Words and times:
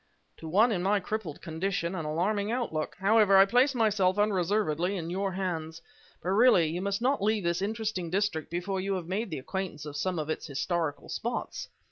"To 0.37 0.47
one 0.47 0.71
in 0.71 0.81
my 0.81 0.99
crippled 0.99 1.43
condition, 1.43 1.93
an 1.93 2.05
alarming 2.05 2.51
outlook! 2.51 2.95
However, 2.99 3.37
I 3.37 3.45
place 3.45 3.75
myself 3.75 4.17
unreservedly 4.17 4.97
in 4.97 5.11
your 5.11 5.33
hands. 5.33 5.79
But 6.23 6.29
really, 6.29 6.65
you 6.65 6.81
must 6.81 7.03
not 7.03 7.21
leave 7.21 7.43
this 7.43 7.61
interesting 7.61 8.09
district 8.09 8.49
before 8.49 8.81
you 8.81 8.95
have 8.95 9.05
made 9.05 9.29
the 9.29 9.37
acquaintance 9.37 9.85
of 9.85 9.95
some 9.95 10.17
of 10.17 10.27
its 10.31 10.47
historical 10.47 11.07
spots. 11.07 11.69